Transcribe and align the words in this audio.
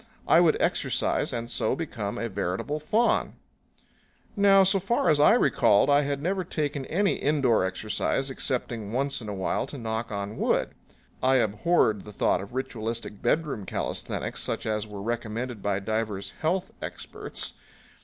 I 0.27 0.39
would 0.39 0.57
exercise 0.59 1.31
and 1.31 1.47
so 1.47 1.75
become 1.75 2.17
a 2.17 2.27
veritable 2.27 2.79
faun. 2.79 3.33
Now, 4.35 4.63
so 4.63 4.79
far 4.79 5.11
as 5.11 5.19
I 5.19 5.35
recalled, 5.35 5.91
I 5.91 6.01
had 6.01 6.23
never 6.23 6.43
taken 6.43 6.87
any 6.87 7.17
indoor 7.17 7.63
exercise 7.63 8.31
excepting 8.31 8.91
once 8.93 9.21
in 9.21 9.29
a 9.29 9.33
while 9.35 9.67
to 9.67 9.77
knock 9.77 10.11
on 10.11 10.37
wood. 10.37 10.71
I 11.21 11.35
abhorred 11.35 12.03
the 12.03 12.13
thought 12.13 12.41
of 12.41 12.55
ritualistic 12.55 13.21
bedroom 13.21 13.63
calisthenics 13.63 14.41
such 14.41 14.65
as 14.65 14.87
were 14.87 15.03
recommended 15.03 15.61
by 15.61 15.77
divers 15.77 16.33
health 16.41 16.71
experts. 16.81 17.53